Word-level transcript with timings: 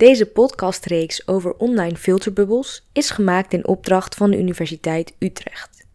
Deze 0.00 0.26
podcastreeks 0.26 1.28
over 1.28 1.54
online 1.54 1.96
filterbubbels 1.96 2.88
is 2.92 3.10
gemaakt 3.10 3.52
in 3.52 3.66
opdracht 3.66 4.14
van 4.14 4.30
de 4.30 4.38
Universiteit 4.38 5.14
Utrecht. 5.18 5.86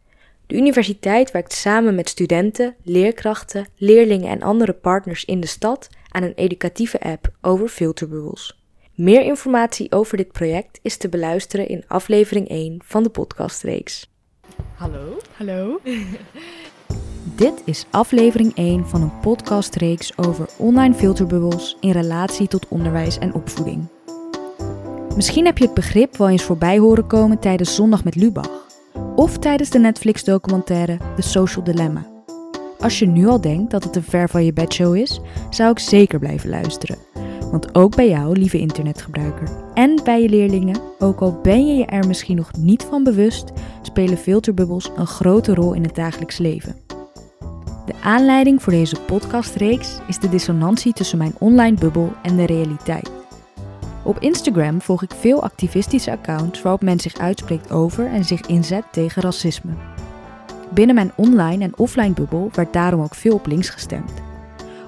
De 0.47 0.55
universiteit 0.55 1.31
werkt 1.31 1.53
samen 1.53 1.95
met 1.95 2.09
studenten, 2.09 2.75
leerkrachten, 2.83 3.67
leerlingen 3.75 4.29
en 4.29 4.41
andere 4.41 4.73
partners 4.73 5.25
in 5.25 5.39
de 5.39 5.47
stad 5.47 5.89
aan 6.11 6.23
een 6.23 6.33
educatieve 6.35 6.99
app 6.99 7.31
over 7.41 7.67
filterbubbels. 7.67 8.59
Meer 8.95 9.21
informatie 9.21 9.91
over 9.91 10.17
dit 10.17 10.31
project 10.31 10.79
is 10.81 10.97
te 10.97 11.09
beluisteren 11.09 11.67
in 11.67 11.83
aflevering 11.87 12.47
1 12.47 12.81
van 12.83 13.03
de 13.03 13.09
podcastreeks. 13.09 14.11
Hallo. 14.75 15.17
Hallo. 15.37 15.79
Dit 17.35 17.61
is 17.65 17.85
aflevering 17.91 18.55
1 18.55 18.87
van 18.87 19.01
een 19.01 19.19
podcastreeks 19.19 20.17
over 20.17 20.49
online 20.57 20.93
filterbubbels 20.93 21.77
in 21.79 21.91
relatie 21.91 22.47
tot 22.47 22.67
onderwijs 22.67 23.17
en 23.17 23.33
opvoeding. 23.33 23.94
Misschien 25.15 25.45
heb 25.45 25.57
je 25.57 25.65
het 25.65 25.73
begrip 25.73 26.17
wel 26.17 26.29
eens 26.29 26.43
voorbij 26.43 26.77
horen 26.77 27.07
komen 27.07 27.39
tijdens 27.39 27.75
Zondag 27.75 28.03
met 28.03 28.15
Lubach 28.15 28.65
of 29.15 29.37
tijdens 29.37 29.69
de 29.69 29.79
Netflix-documentaire 29.79 30.97
The 31.15 31.21
Social 31.21 31.63
Dilemma. 31.63 32.05
Als 32.79 32.99
je 32.99 33.07
nu 33.07 33.27
al 33.27 33.41
denkt 33.41 33.71
dat 33.71 33.83
het 33.83 33.95
een 33.95 34.03
ver 34.03 34.29
van 34.29 34.45
je 34.45 34.53
bedshow 34.53 34.95
is, 34.95 35.19
zou 35.49 35.71
ik 35.71 35.79
zeker 35.79 36.19
blijven 36.19 36.49
luisteren. 36.49 36.97
Want 37.51 37.75
ook 37.75 37.95
bij 37.95 38.09
jou, 38.09 38.37
lieve 38.37 38.57
internetgebruiker, 38.57 39.49
en 39.73 39.99
bij 40.03 40.21
je 40.21 40.29
leerlingen, 40.29 40.79
ook 40.99 41.19
al 41.19 41.39
ben 41.41 41.67
je 41.67 41.73
je 41.73 41.85
er 41.85 42.07
misschien 42.07 42.35
nog 42.35 42.51
niet 42.57 42.83
van 42.83 43.03
bewust, 43.03 43.51
spelen 43.81 44.17
filterbubbels 44.17 44.91
een 44.95 45.07
grote 45.07 45.53
rol 45.53 45.73
in 45.73 45.83
het 45.83 45.95
dagelijks 45.95 46.37
leven. 46.37 46.75
De 47.85 47.93
aanleiding 48.03 48.63
voor 48.63 48.73
deze 48.73 49.01
podcastreeks 49.05 49.99
is 50.07 50.19
de 50.19 50.29
dissonantie 50.29 50.93
tussen 50.93 51.17
mijn 51.17 51.35
online 51.39 51.77
bubbel 51.77 52.11
en 52.21 52.35
de 52.35 52.45
realiteit. 52.45 53.14
Op 54.05 54.19
Instagram 54.19 54.81
volg 54.81 55.03
ik 55.03 55.11
veel 55.19 55.43
activistische 55.43 56.11
accounts 56.11 56.61
waarop 56.61 56.81
men 56.81 56.99
zich 56.99 57.17
uitspreekt 57.17 57.71
over 57.71 58.07
en 58.07 58.25
zich 58.25 58.41
inzet 58.41 58.83
tegen 58.91 59.21
racisme. 59.21 59.71
Binnen 60.69 60.95
mijn 60.95 61.11
online 61.15 61.63
en 61.63 61.77
offline 61.77 62.13
bubbel 62.13 62.49
werd 62.53 62.73
daarom 62.73 63.01
ook 63.01 63.15
veel 63.15 63.33
op 63.33 63.47
links 63.47 63.69
gestemd. 63.69 64.11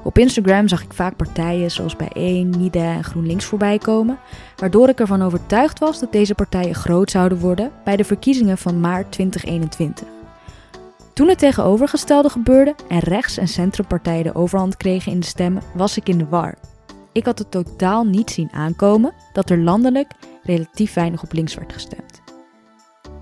Op 0.03 0.17
Instagram 0.17 0.67
zag 0.67 0.83
ik 0.83 0.93
vaak 0.93 1.15
partijen 1.15 1.71
zoals 1.71 1.95
Bijeen, 1.95 2.49
NIDA 2.49 2.93
en 2.93 3.03
GroenLinks 3.03 3.45
voorbij 3.45 3.77
komen, 3.77 4.19
waardoor 4.55 4.89
ik 4.89 4.99
ervan 4.99 5.21
overtuigd 5.21 5.79
was 5.79 5.99
dat 5.99 6.11
deze 6.11 6.35
partijen 6.35 6.75
groot 6.75 7.11
zouden 7.11 7.39
worden 7.39 7.71
bij 7.83 7.95
de 7.95 8.03
verkiezingen 8.03 8.57
van 8.57 8.79
maart 8.79 9.11
2021. 9.11 10.07
Toen 11.13 11.27
het 11.27 11.39
tegenovergestelde 11.39 12.29
gebeurde 12.29 12.75
en 12.87 12.99
rechts- 12.99 13.37
en 13.37 13.47
centrumpartijen 13.47 14.23
de 14.23 14.35
overhand 14.35 14.77
kregen 14.77 15.11
in 15.11 15.19
de 15.19 15.25
stemmen, 15.25 15.63
was 15.73 15.97
ik 15.97 16.09
in 16.09 16.17
de 16.17 16.27
war. 16.27 16.57
Ik 17.17 17.25
had 17.25 17.39
het 17.39 17.51
totaal 17.51 18.03
niet 18.03 18.31
zien 18.31 18.51
aankomen 18.51 19.13
dat 19.33 19.49
er 19.49 19.57
landelijk 19.57 20.11
relatief 20.43 20.93
weinig 20.93 21.23
op 21.23 21.33
links 21.33 21.55
werd 21.55 21.73
gestemd. 21.73 22.21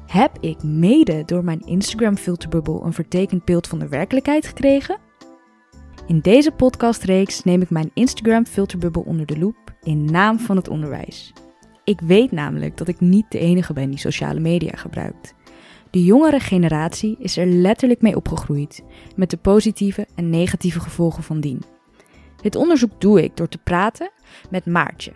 Heb 0.06 0.38
ik 0.40 0.64
mede 0.64 1.24
door 1.26 1.44
mijn 1.44 1.62
Instagram 1.66 2.18
filterbubbel 2.18 2.86
een 2.86 2.94
vertekend 2.94 3.46
beeld 3.46 3.68
van 3.68 3.80
de 3.80 3.88
werkelijkheid 3.88 4.48
gekregen? 4.48 4.98
In 6.08 6.20
deze 6.20 6.52
podcastreeks 6.52 7.44
neem 7.44 7.62
ik 7.62 7.70
mijn 7.70 7.92
Instagram 7.94 8.46
filterbubbel 8.46 9.02
onder 9.02 9.26
de 9.26 9.38
loep 9.38 9.76
in 9.84 10.06
naam 10.06 10.40
van 10.40 10.56
het 10.56 10.68
onderwijs. 10.68 11.34
Ik 11.84 12.00
weet 12.02 12.32
namelijk 12.32 12.78
dat 12.78 12.88
ik 12.88 13.00
niet 13.00 13.26
de 13.30 13.40
enige 13.40 13.74
ben 13.74 13.90
die 13.90 14.00
sociale 14.00 14.40
media 14.40 14.76
gebruikt. 14.76 15.34
De 15.90 16.04
jongere 16.04 16.40
generatie 16.40 17.16
is 17.20 17.38
er 17.38 17.46
letterlijk 17.46 18.02
mee 18.02 18.16
opgegroeid, 18.16 18.84
met 19.16 19.30
de 19.30 19.38
positieve 19.38 20.08
en 20.16 20.30
negatieve 20.30 20.80
gevolgen 20.80 21.24
van 21.24 21.40
dien. 21.40 21.75
Dit 22.46 22.56
onderzoek 22.56 23.02
doe 23.02 23.24
ik 23.24 23.38
door 23.38 23.48
te 23.48 23.58
praten 23.58 24.12
met 24.50 24.66
Maartje, 24.66 25.12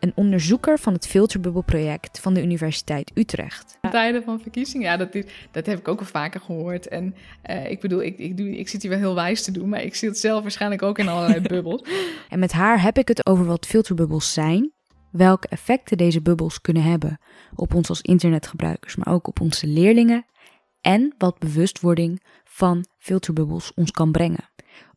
een 0.00 0.12
onderzoeker 0.14 0.78
van 0.78 0.92
het 0.92 1.06
filterbubbelproject 1.06 2.20
van 2.20 2.34
de 2.34 2.42
Universiteit 2.42 3.10
Utrecht. 3.14 3.78
Tijden 3.90 4.22
van 4.22 4.40
verkiezingen, 4.40 4.86
ja, 4.86 4.96
dat, 4.96 5.12
dat 5.50 5.66
heb 5.66 5.78
ik 5.78 5.88
ook 5.88 5.98
al 5.98 6.06
vaker 6.06 6.40
gehoord. 6.40 6.88
En 6.88 7.14
uh, 7.50 7.70
ik 7.70 7.80
bedoel, 7.80 8.02
ik, 8.02 8.18
ik, 8.18 8.36
doe, 8.36 8.58
ik 8.58 8.68
zit 8.68 8.82
hier 8.82 8.90
wel 8.90 9.00
heel 9.00 9.14
wijs 9.14 9.42
te 9.42 9.50
doen, 9.50 9.68
maar 9.68 9.82
ik 9.82 9.94
zie 9.94 10.08
het 10.08 10.18
zelf 10.18 10.42
waarschijnlijk 10.42 10.82
ook 10.82 10.98
in 10.98 11.08
allerlei 11.08 11.40
bubbels. 11.48 11.82
en 12.28 12.38
met 12.38 12.52
haar 12.52 12.82
heb 12.82 12.98
ik 12.98 13.08
het 13.08 13.26
over 13.26 13.44
wat 13.44 13.66
filterbubbels 13.66 14.32
zijn, 14.32 14.72
welke 15.10 15.48
effecten 15.48 15.96
deze 15.96 16.22
bubbels 16.22 16.60
kunnen 16.60 16.82
hebben 16.82 17.18
op 17.54 17.74
ons 17.74 17.88
als 17.88 18.00
internetgebruikers, 18.00 18.96
maar 18.96 19.14
ook 19.14 19.28
op 19.28 19.40
onze 19.40 19.66
leerlingen 19.66 20.26
en 20.80 21.14
wat 21.18 21.38
bewustwording 21.38 22.22
van 22.44 22.84
filterbubbels 22.98 23.74
ons 23.74 23.90
kan 23.90 24.12
brengen. 24.12 24.48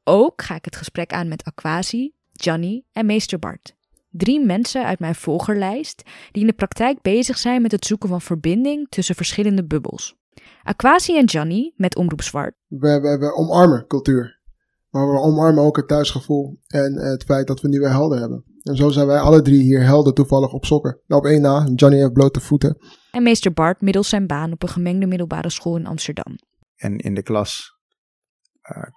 Ook 0.04 0.42
ga 0.42 0.56
ik 0.56 0.66
het 0.66 0.76
gesprek 0.76 1.14
aan 1.14 1.28
met 1.28 1.44
Aquasi, 1.44 2.14
Johnny 2.32 2.84
en 2.92 3.06
meester 3.06 3.40
Bart. 3.40 3.76
Drie 4.10 4.46
mensen 4.46 4.86
uit 4.86 5.00
mijn 5.00 5.16
volgerlijst 5.16 6.04
die 6.32 6.42
in 6.42 6.48
de 6.48 6.54
praktijk 6.54 7.02
bezig 7.02 7.38
zijn 7.38 7.62
met 7.62 7.72
het 7.72 7.86
zoeken 7.86 8.10
van 8.10 8.22
verbinding 8.22 8.88
tussen 8.90 9.16
verschillende 9.16 9.66
bubbels. 9.66 10.16
Aquasi 10.64 11.18
en 11.18 11.26
Johnny 11.26 11.74
met 11.76 11.96
Omroep 11.96 12.22
Zwart. 12.22 12.56
We, 12.68 13.00
we, 13.00 13.18
we 13.18 13.34
omarmen 13.34 13.88
cultuur. 13.88 14.42
Maar 14.90 15.12
we 15.12 15.20
omarmen 15.20 15.64
ook 15.64 15.78
het 15.78 15.88
thuisgevoel 15.88 16.60
en 16.68 16.94
het 16.94 17.24
feit 17.24 17.48
dat 17.48 17.62
we 17.62 17.68
nieuwe 17.68 17.90
helden 17.90 18.20
hebben. 18.20 18.44
En 18.62 18.76
zo 18.76 18.90
zijn 18.90 19.08
wij 19.08 19.20
alle 19.20 19.42
drie 19.42 19.62
hier 19.62 19.84
helden 19.84 20.14
toevallig 20.14 20.54
op 20.54 20.66
sokken. 20.66 21.00
Nou, 21.08 21.22
op 21.22 21.28
één 21.28 21.42
na, 21.42 21.68
Johnny 21.76 22.00
heeft 22.00 22.14
blote 22.14 22.40
voeten. 22.40 22.78
En 23.12 23.24
meester 23.24 23.54
Bart 23.54 23.82
middels 23.82 24.10
zijn 24.10 24.28
baan 24.28 24.52
op 24.52 24.64
een 24.64 24.70
gemengde 24.70 25.06
middelbare 25.06 25.50
school 25.50 25.78
in 25.78 25.86
Amsterdam. 25.86 26.36
En 26.76 26.98
in 26.98 27.14
de 27.16 27.24
klas 27.24 27.73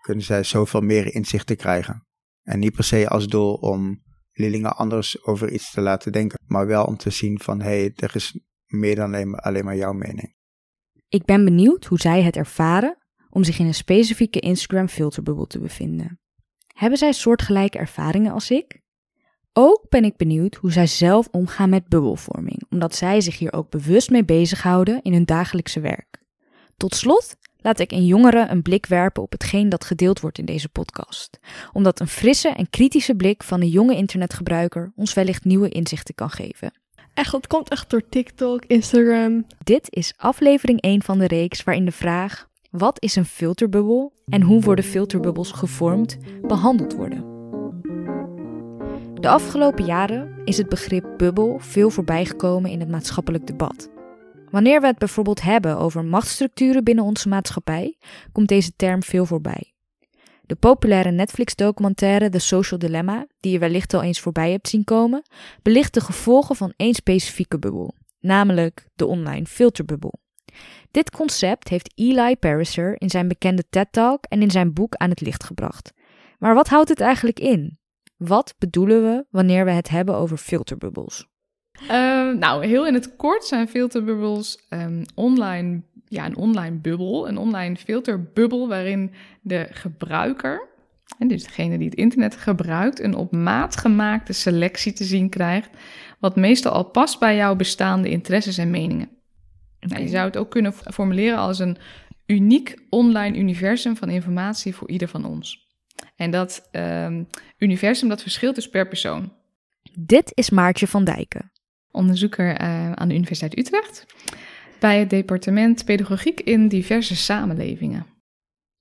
kunnen 0.01 0.25
zij 0.25 0.43
zoveel 0.43 0.81
meer 0.81 1.15
inzichten 1.15 1.57
krijgen. 1.57 2.07
En 2.43 2.59
niet 2.59 2.73
per 2.73 2.85
se 2.85 3.09
als 3.09 3.27
doel 3.27 3.55
om 3.55 4.03
leerlingen 4.33 4.77
anders 4.77 5.25
over 5.25 5.51
iets 5.51 5.71
te 5.71 5.81
laten 5.81 6.13
denken, 6.13 6.39
maar 6.47 6.67
wel 6.67 6.85
om 6.85 6.97
te 6.97 7.11
zien 7.11 7.41
van 7.41 7.61
hé, 7.61 7.81
hey, 7.81 7.93
er 7.97 8.15
is 8.15 8.41
meer 8.67 8.95
dan 8.95 9.15
alleen 9.15 9.35
alleen 9.35 9.65
maar 9.65 9.77
jouw 9.77 9.93
mening. 9.93 10.35
Ik 11.09 11.25
ben 11.25 11.45
benieuwd 11.45 11.85
hoe 11.85 11.99
zij 11.99 12.23
het 12.23 12.37
ervaren 12.37 12.99
om 13.31 13.45
zich 13.45 13.59
in 13.59 13.67
een 13.67 13.75
specifieke 13.75 14.41
Instagram 14.41 14.89
filterbubbel 14.89 15.47
te 15.47 15.59
bevinden. 15.59 16.21
Hebben 16.67 16.99
zij 16.99 17.13
soortgelijke 17.13 17.79
ervaringen 17.79 18.33
als 18.33 18.51
ik? 18.51 18.81
Ook 19.53 19.89
ben 19.89 20.05
ik 20.05 20.17
benieuwd 20.17 20.55
hoe 20.55 20.73
zij 20.73 20.87
zelf 20.87 21.29
omgaan 21.31 21.71
met 21.71 21.89
bubbelvorming, 21.89 22.63
omdat 22.71 22.95
zij 22.95 23.21
zich 23.21 23.39
hier 23.39 23.53
ook 23.53 23.71
bewust 23.71 24.11
mee 24.11 24.25
bezighouden 24.25 25.03
in 25.03 25.13
hun 25.13 25.25
dagelijkse 25.25 25.81
werk. 25.81 26.23
Tot 26.77 26.95
slot 26.95 27.37
laat 27.67 27.81
ik 27.81 27.93
in 27.93 28.07
jongeren 28.07 28.51
een 28.51 28.63
blik 28.63 28.87
werpen 28.87 29.23
op 29.23 29.33
hetgeen 29.33 29.69
dat 29.69 29.85
gedeeld 29.85 30.21
wordt 30.21 30.39
in 30.39 30.45
deze 30.45 30.69
podcast, 30.69 31.39
omdat 31.73 32.01
een 32.01 32.09
frisse 32.09 32.49
en 32.49 32.71
kritische 32.71 33.15
blik 33.15 33.43
van 33.43 33.61
een 33.61 33.69
jonge 33.69 33.97
internetgebruiker 33.97 34.93
ons 34.97 35.15
wellicht 35.15 35.45
nieuwe 35.45 35.69
inzichten 35.69 36.15
kan 36.15 36.31
geven. 36.31 36.73
Echt, 37.15 37.33
dat 37.33 37.47
komt 37.47 37.69
echt 37.69 37.91
door 37.91 38.09
TikTok, 38.09 38.65
Instagram. 38.65 39.47
Dit 39.65 39.87
is 39.91 40.15
aflevering 40.17 40.81
1 40.81 41.03
van 41.03 41.19
de 41.19 41.27
reeks 41.27 41.65
waarin 41.65 41.85
de 41.85 41.93
vraag: 41.93 42.49
wat 42.71 43.03
is 43.03 43.17
een 43.17 43.25
filterbubbel 43.25 44.13
en 44.27 44.43
hoe 44.43 44.61
worden 44.61 44.85
filterbubbels 44.85 45.53
gevormd, 45.53 46.17
behandeld 46.43 46.95
worden. 46.95 47.25
De 49.15 49.29
afgelopen 49.29 49.85
jaren 49.85 50.35
is 50.45 50.57
het 50.57 50.69
begrip 50.69 51.05
bubbel 51.17 51.59
veel 51.59 51.91
voorbijgekomen 51.91 52.71
in 52.71 52.81
het 52.81 52.89
maatschappelijk 52.89 53.47
debat. 53.47 53.95
Wanneer 54.57 54.81
we 54.81 54.87
het 54.87 54.99
bijvoorbeeld 54.99 55.43
hebben 55.43 55.79
over 55.79 56.05
machtsstructuren 56.05 56.85
binnen 56.85 57.05
onze 57.05 57.29
maatschappij, 57.29 57.97
komt 58.33 58.49
deze 58.49 58.73
term 58.77 59.03
veel 59.03 59.27
voorbij. 59.27 59.75
De 60.43 60.55
populaire 60.55 61.11
Netflix-documentaire 61.11 62.29
The 62.29 62.39
Social 62.39 62.81
Dilemma, 62.81 63.27
die 63.41 63.53
je 63.53 63.59
wellicht 63.59 63.95
al 63.95 64.03
eens 64.03 64.21
voorbij 64.21 64.51
hebt 64.51 64.69
zien 64.69 64.85
komen, 64.85 65.23
belicht 65.63 65.95
de 65.95 66.01
gevolgen 66.01 66.57
van 66.57 66.73
één 66.77 66.95
specifieke 66.95 67.59
bubbel, 67.59 67.95
namelijk 68.21 68.89
de 68.95 69.07
online 69.07 69.47
filterbubbel. 69.47 70.19
Dit 70.91 71.11
concept 71.11 71.69
heeft 71.69 71.93
Eli 71.95 72.37
Pariser 72.37 73.01
in 73.01 73.11
zijn 73.11 73.29
bekende 73.29 73.65
TED-talk 73.71 74.25
en 74.25 74.43
in 74.43 74.51
zijn 74.51 74.73
boek 74.73 74.95
aan 74.95 75.11
het 75.11 75.21
licht 75.21 75.45
gebracht. 75.45 75.93
Maar 76.39 76.55
wat 76.55 76.69
houdt 76.69 76.89
het 76.89 77.01
eigenlijk 77.01 77.41
in? 77.41 77.79
Wat 78.17 78.55
bedoelen 78.59 79.03
we 79.03 79.27
wanneer 79.31 79.65
we 79.65 79.71
het 79.71 79.89
hebben 79.89 80.15
over 80.15 80.37
filterbubbels? 80.37 81.35
Uh, 81.83 81.89
nou, 82.33 82.67
heel 82.67 82.87
in 82.87 82.95
het 82.95 83.17
kort 83.17 83.45
zijn 83.45 83.69
filterbubbels 83.69 84.67
um, 84.71 85.03
online, 85.15 85.83
ja, 86.09 86.27
een 86.27 86.37
online 86.37 86.77
bubbel, 86.77 87.29
een 87.29 87.39
online 87.39 87.77
filterbubbel 87.77 88.69
waarin 88.69 89.13
de 89.41 89.67
gebruiker, 89.71 90.69
en 91.19 91.29
dus 91.29 91.45
degene 91.45 91.79
die 91.79 91.89
het 91.89 91.99
internet 91.99 92.37
gebruikt, 92.37 93.01
een 93.01 93.15
op 93.15 93.33
maat 93.33 93.77
gemaakte 93.77 94.33
selectie 94.33 94.93
te 94.93 95.05
zien 95.05 95.29
krijgt, 95.29 95.71
wat 96.19 96.37
meestal 96.37 96.73
al 96.73 96.85
past 96.85 97.19
bij 97.19 97.37
jouw 97.37 97.57
bestaande 97.57 98.09
interesses 98.09 98.59
en 98.59 98.71
meningen. 98.71 99.09
Nou, 99.81 100.03
je 100.03 100.09
zou 100.09 100.27
het 100.27 100.37
ook 100.37 100.51
kunnen 100.51 100.73
formuleren 100.73 101.39
als 101.39 101.59
een 101.59 101.77
uniek 102.27 102.87
online 102.91 103.39
universum 103.39 103.97
van 103.97 104.09
informatie 104.09 104.75
voor 104.75 104.89
ieder 104.89 105.09
van 105.09 105.25
ons. 105.25 105.67
En 106.17 106.31
dat 106.31 106.69
um, 106.73 107.27
universum 107.59 108.09
dat 108.09 108.23
verschilt 108.23 108.55
dus 108.55 108.69
per 108.69 108.89
persoon. 108.89 109.33
Dit 109.99 110.33
is 110.35 110.51
Maartje 110.51 110.87
van 110.87 111.05
Dijken. 111.05 111.51
Onderzoeker 111.97 112.61
uh, 112.61 112.93
aan 112.93 113.09
de 113.09 113.15
Universiteit 113.15 113.59
Utrecht 113.59 114.07
bij 114.81 114.99
het 114.99 115.11
departement 115.11 115.85
Pedagogiek 115.85 116.41
in 116.41 116.69
diverse 116.69 117.17
samenlevingen. 117.17 118.07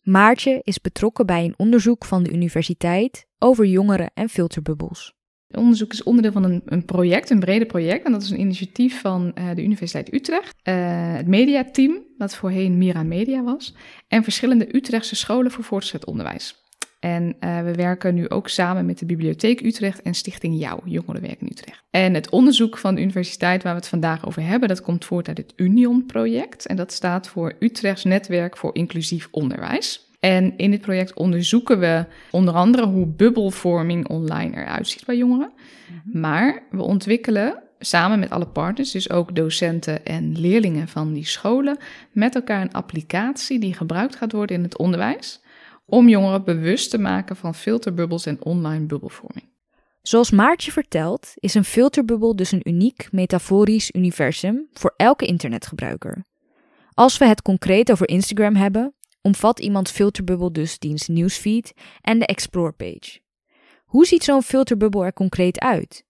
Maartje 0.03 0.59
is 0.63 0.81
betrokken 0.81 1.25
bij 1.25 1.45
een 1.45 1.53
onderzoek 1.57 2.05
van 2.05 2.23
de 2.23 2.31
universiteit 2.31 3.25
over 3.39 3.65
jongeren 3.65 4.11
en 4.13 4.29
filterbubbels. 4.29 5.13
Het 5.47 5.57
onderzoek 5.57 5.91
is 5.93 6.03
onderdeel 6.03 6.31
van 6.31 6.43
een, 6.43 6.61
een 6.65 6.85
project, 6.85 7.29
een 7.29 7.39
breder 7.39 7.67
project. 7.67 8.05
En 8.05 8.11
dat 8.11 8.21
is 8.21 8.29
een 8.29 8.39
initiatief 8.39 9.01
van 9.01 9.31
uh, 9.35 9.55
de 9.55 9.63
Universiteit 9.63 10.13
Utrecht. 10.13 10.55
Uh, 10.63 10.75
het 11.13 11.27
mediateam, 11.27 12.03
dat 12.17 12.35
voorheen 12.35 12.77
Mira 12.77 13.03
Media 13.03 13.43
was. 13.43 13.75
En 14.07 14.23
verschillende 14.23 14.75
Utrechtse 14.75 15.15
scholen 15.15 15.51
voor 15.51 15.63
voortgezet 15.63 16.05
onderwijs. 16.05 16.64
En 17.05 17.35
uh, 17.39 17.61
we 17.61 17.75
werken 17.75 18.15
nu 18.15 18.29
ook 18.29 18.47
samen 18.49 18.85
met 18.85 18.99
de 18.99 19.05
Bibliotheek 19.05 19.61
Utrecht 19.61 20.01
en 20.01 20.13
Stichting 20.13 20.59
Jouw, 20.59 20.79
Jongerenwerk 20.85 21.41
in 21.41 21.47
Utrecht. 21.51 21.83
En 21.89 22.13
het 22.13 22.29
onderzoek 22.29 22.77
van 22.77 22.95
de 22.95 23.01
universiteit 23.01 23.63
waar 23.63 23.73
we 23.73 23.79
het 23.79 23.87
vandaag 23.87 24.27
over 24.27 24.41
hebben, 24.41 24.67
dat 24.67 24.81
komt 24.81 25.05
voort 25.05 25.27
uit 25.27 25.37
het 25.37 25.53
Union-project. 25.55 26.65
En 26.65 26.75
dat 26.75 26.91
staat 26.91 27.27
voor 27.27 27.53
Utrechts 27.59 28.03
Netwerk 28.03 28.57
voor 28.57 28.75
Inclusief 28.75 29.27
Onderwijs. 29.31 30.09
En 30.19 30.53
in 30.57 30.71
dit 30.71 30.81
project 30.81 31.13
onderzoeken 31.13 31.79
we 31.79 32.05
onder 32.31 32.53
andere 32.53 32.85
hoe 32.85 33.07
bubbelvorming 33.07 34.07
online 34.07 34.55
eruit 34.55 34.87
ziet 34.87 35.05
bij 35.05 35.17
jongeren. 35.17 35.51
Maar 36.03 36.63
we 36.71 36.81
ontwikkelen 36.81 37.61
samen 37.79 38.19
met 38.19 38.29
alle 38.29 38.47
partners, 38.47 38.91
dus 38.91 39.09
ook 39.09 39.35
docenten 39.35 40.05
en 40.05 40.39
leerlingen 40.39 40.87
van 40.87 41.13
die 41.13 41.25
scholen, 41.25 41.77
met 42.11 42.35
elkaar 42.35 42.61
een 42.61 42.73
applicatie 42.73 43.59
die 43.59 43.73
gebruikt 43.73 44.15
gaat 44.15 44.31
worden 44.31 44.55
in 44.55 44.63
het 44.63 44.77
onderwijs 44.77 45.43
om 45.85 46.09
jongeren 46.09 46.43
bewust 46.43 46.89
te 46.89 46.97
maken 46.97 47.35
van 47.35 47.55
filterbubbels 47.55 48.25
en 48.25 48.45
online 48.45 48.85
bubbelvorming. 48.85 49.53
Zoals 50.01 50.31
Maartje 50.31 50.71
vertelt, 50.71 51.31
is 51.35 51.53
een 51.53 51.65
filterbubbel 51.65 52.35
dus 52.35 52.51
een 52.51 52.67
uniek 52.69 53.07
metaforisch 53.11 53.91
universum 53.95 54.67
voor 54.73 54.93
elke 54.97 55.25
internetgebruiker. 55.25 56.25
Als 56.93 57.17
we 57.17 57.25
het 57.25 57.41
concreet 57.41 57.91
over 57.91 58.09
Instagram 58.09 58.55
hebben, 58.55 58.93
omvat 59.21 59.59
iemands 59.59 59.91
filterbubbel 59.91 60.53
dus 60.53 60.79
diens 60.79 61.07
nieuwsfeed 61.07 61.73
en 62.01 62.19
de 62.19 62.25
explore 62.25 62.71
page. 62.71 63.19
Hoe 63.85 64.05
ziet 64.05 64.23
zo'n 64.23 64.43
filterbubbel 64.43 65.05
er 65.05 65.13
concreet 65.13 65.59
uit? 65.59 66.05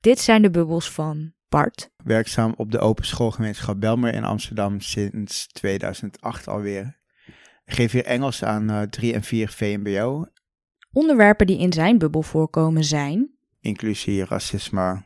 Dit 0.00 0.18
zijn 0.18 0.42
de 0.42 0.50
bubbels 0.50 0.90
van 0.90 1.32
Bart. 1.48 1.90
Werkzaam 2.04 2.54
op 2.56 2.70
de 2.70 2.78
Open 2.78 3.04
Schoolgemeenschap 3.04 3.80
Belmer 3.80 4.14
in 4.14 4.24
Amsterdam 4.24 4.80
sinds 4.80 5.46
2008 5.46 6.48
alweer. 6.48 6.98
Geef 7.68 7.92
hier 7.92 8.04
Engels 8.04 8.44
aan 8.44 8.70
uh, 8.70 8.82
3 8.82 9.12
en 9.12 9.22
4 9.22 9.48
VMBO. 9.48 10.26
Onderwerpen 10.92 11.46
die 11.46 11.58
in 11.58 11.72
zijn 11.72 11.98
bubbel 11.98 12.22
voorkomen 12.22 12.84
zijn... 12.84 13.30
Inclusie, 13.60 14.24
racisme, 14.24 15.02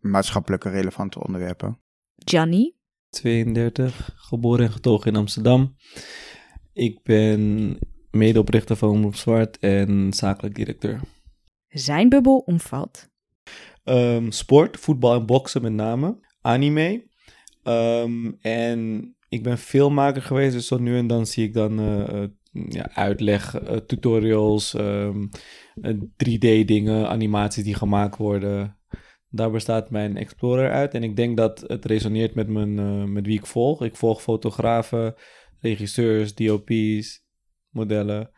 maatschappelijke 0.00 0.68
relevante 0.70 1.24
onderwerpen. 1.24 1.78
Gianni. 2.16 2.74
32, 3.10 4.10
geboren 4.16 4.66
en 4.66 4.72
getogen 4.72 5.12
in 5.12 5.16
Amsterdam. 5.16 5.76
Ik 6.72 7.02
ben 7.02 7.78
medeoprichter 8.10 8.76
van 8.76 8.88
Omroep 8.88 9.16
Zwart 9.16 9.58
en 9.58 10.12
zakelijk 10.12 10.54
directeur. 10.54 11.00
Zijn 11.68 12.08
bubbel 12.08 12.38
omvat... 12.38 13.08
Um, 13.84 14.30
sport, 14.30 14.76
voetbal 14.76 15.14
en 15.14 15.26
boksen 15.26 15.62
met 15.62 15.72
name. 15.72 16.18
Anime. 16.40 17.06
Um, 17.62 18.38
en 18.40 19.14
ik 19.30 19.42
ben 19.42 19.58
filmmaker 19.58 20.22
geweest, 20.22 20.52
dus 20.52 20.66
tot 20.66 20.80
nu 20.80 20.96
en 20.96 21.06
dan 21.06 21.26
zie 21.26 21.44
ik 21.44 21.54
dan 21.54 21.80
uh, 21.80 22.08
uh, 22.08 22.28
ja, 22.68 22.90
uitleg, 22.94 23.62
uh, 23.62 23.76
tutorials, 23.76 24.74
um, 24.74 25.28
3D-dingen, 26.24 27.08
animaties 27.08 27.64
die 27.64 27.74
gemaakt 27.74 28.16
worden. 28.16 28.78
Daar 29.28 29.50
bestaat 29.50 29.90
mijn 29.90 30.16
Explorer 30.16 30.70
uit. 30.70 30.94
En 30.94 31.02
ik 31.02 31.16
denk 31.16 31.36
dat 31.36 31.64
het 31.66 31.84
resoneert 31.84 32.34
met, 32.34 32.48
mijn, 32.48 33.12
met 33.12 33.26
wie 33.26 33.38
ik 33.38 33.46
volg. 33.46 33.82
Ik 33.82 33.96
volg 33.96 34.22
fotografen, 34.22 35.14
regisseurs, 35.58 36.34
DOP's, 36.34 37.24
modellen. 37.68 38.30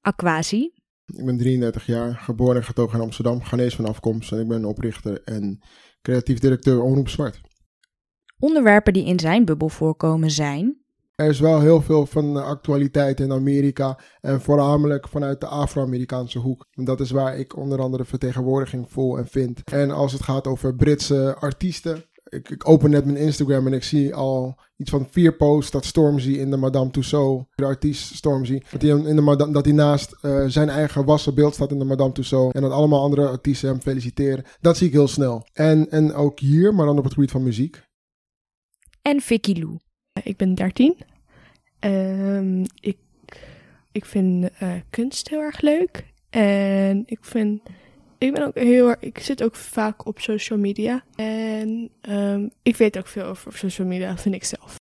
Aquasi. 0.00 0.72
Ik 1.06 1.24
ben 1.24 1.38
33 1.38 1.86
jaar, 1.86 2.14
geboren 2.14 2.56
en 2.56 2.64
getogen 2.64 2.98
in 2.98 3.04
Amsterdam, 3.04 3.42
Ghanese 3.42 3.76
van 3.76 3.84
afkomst. 3.84 4.32
En 4.32 4.40
ik 4.40 4.48
ben 4.48 4.64
oprichter 4.64 5.22
en 5.24 5.62
creatief 6.02 6.38
directeur 6.38 6.82
Omroep 6.82 7.08
Zwart. 7.08 7.40
Onderwerpen 8.42 8.92
die 8.92 9.04
in 9.04 9.20
zijn 9.20 9.44
bubbel 9.44 9.68
voorkomen 9.68 10.30
zijn. 10.30 10.76
Er 11.14 11.28
is 11.28 11.40
wel 11.40 11.60
heel 11.60 11.80
veel 11.80 12.06
van 12.06 12.44
actualiteit 12.44 13.20
in 13.20 13.32
Amerika 13.32 13.98
en 14.20 14.40
voornamelijk 14.40 15.08
vanuit 15.08 15.40
de 15.40 15.46
Afro-Amerikaanse 15.46 16.38
hoek. 16.38 16.66
En 16.74 16.84
dat 16.84 17.00
is 17.00 17.10
waar 17.10 17.38
ik 17.38 17.56
onder 17.56 17.80
andere 17.80 18.04
vertegenwoordiging 18.04 18.90
voel 18.90 19.18
en 19.18 19.26
vind. 19.26 19.60
En 19.64 19.90
als 19.90 20.12
het 20.12 20.22
gaat 20.22 20.46
over 20.46 20.74
Britse 20.74 21.36
artiesten, 21.38 22.04
ik, 22.24 22.48
ik, 22.48 22.68
open 22.68 22.90
net 22.90 23.04
mijn 23.04 23.16
Instagram 23.16 23.66
en 23.66 23.72
ik 23.72 23.82
zie 23.82 24.14
al 24.14 24.58
iets 24.76 24.90
van 24.90 25.06
vier 25.10 25.36
posts 25.36 25.70
dat 25.70 25.84
Stormzy 25.84 26.32
in 26.32 26.50
de 26.50 26.56
Madame 26.56 26.90
Tussauds, 26.90 27.44
de 27.54 27.64
artiest 27.64 28.14
Stormzy, 28.14 28.60
dat 28.70 28.82
hij, 28.82 28.90
in 28.90 29.16
de 29.16 29.50
dat 29.52 29.66
naast 29.66 30.16
uh, 30.22 30.44
zijn 30.46 30.68
eigen 30.68 31.04
wassen 31.04 31.34
beeld 31.34 31.54
staat 31.54 31.70
in 31.70 31.78
de 31.78 31.84
Madame 31.84 32.12
Tussauds 32.12 32.54
en 32.54 32.62
dat 32.62 32.72
allemaal 32.72 33.02
andere 33.02 33.28
artiesten 33.28 33.68
hem 33.68 33.80
feliciteren. 33.80 34.44
Dat 34.60 34.76
zie 34.76 34.86
ik 34.86 34.92
heel 34.92 35.08
snel. 35.08 35.46
En, 35.52 35.90
en 35.90 36.14
ook 36.14 36.38
hier, 36.38 36.74
maar 36.74 36.86
dan 36.86 36.98
op 36.98 37.04
het 37.04 37.12
gebied 37.12 37.30
van 37.30 37.42
muziek. 37.42 37.90
En 39.02 39.20
Vicky 39.20 39.52
Lou. 39.52 39.78
Ik 40.22 40.36
ben 40.36 40.54
13. 40.54 40.96
Um, 41.80 42.64
ik, 42.80 42.96
ik 43.92 44.04
vind 44.04 44.50
uh, 44.62 44.74
kunst 44.90 45.28
heel 45.28 45.40
erg 45.40 45.60
leuk. 45.60 46.04
En 46.30 47.02
ik 47.06 47.18
vind 47.24 47.60
ik 48.18 48.34
ben 48.34 48.46
ook 48.46 48.54
heel 48.54 48.88
erg, 48.88 49.00
ik 49.00 49.18
zit 49.18 49.42
ook 49.42 49.54
vaak 49.54 50.06
op 50.06 50.20
social 50.20 50.58
media. 50.58 51.04
En 51.14 51.90
um, 52.08 52.50
ik 52.62 52.76
weet 52.76 52.98
ook 52.98 53.06
veel 53.06 53.24
over 53.24 53.56
social 53.56 53.86
media, 53.86 54.16
vind 54.16 54.34
ik 54.34 54.44
zelf. 54.44 54.74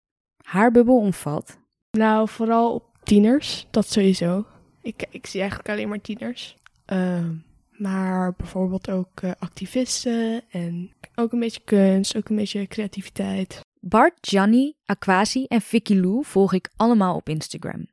Haar 0.44 0.70
bubbel 0.70 0.96
omvat? 0.96 1.58
Nou, 1.90 2.28
vooral 2.28 2.74
op 2.74 2.84
tieners, 3.02 3.66
dat 3.70 3.88
sowieso. 3.88 4.46
Ik, 4.82 5.06
ik 5.10 5.26
zie 5.26 5.40
eigenlijk 5.40 5.70
alleen 5.70 5.88
maar 5.88 6.00
tieners. 6.00 6.56
Um, 6.86 7.44
maar 7.70 8.34
bijvoorbeeld 8.36 8.90
ook 8.90 9.22
uh, 9.22 9.30
activisten 9.38 10.42
en 10.50 10.92
ook 11.14 11.32
een 11.32 11.40
beetje 11.40 11.64
kunst, 11.64 12.16
ook 12.16 12.28
een 12.28 12.36
beetje 12.36 12.66
creativiteit. 12.66 13.60
Bart, 13.82 14.14
Gianni, 14.20 14.76
Aquasi 14.84 15.44
en 15.44 15.60
Vicky 15.60 15.94
Lou 15.94 16.24
volg 16.24 16.52
ik 16.52 16.70
allemaal 16.76 17.14
op 17.14 17.28
Instagram. 17.28 17.86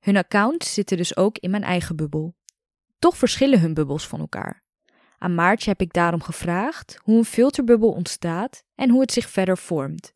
Hun 0.00 0.16
accounts 0.16 0.74
zitten 0.74 0.96
dus 0.96 1.16
ook 1.16 1.38
in 1.38 1.50
mijn 1.50 1.62
eigen 1.62 1.96
bubbel. 1.96 2.34
Toch 2.98 3.16
verschillen 3.16 3.60
hun 3.60 3.74
bubbels 3.74 4.06
van 4.06 4.20
elkaar. 4.20 4.64
Aan 5.18 5.34
Maartje 5.34 5.70
heb 5.70 5.80
ik 5.80 5.92
daarom 5.92 6.22
gevraagd 6.22 6.98
hoe 7.02 7.18
een 7.18 7.24
filterbubbel 7.24 7.92
ontstaat 7.92 8.64
en 8.74 8.90
hoe 8.90 9.00
het 9.00 9.12
zich 9.12 9.30
verder 9.30 9.58
vormt. 9.58 10.12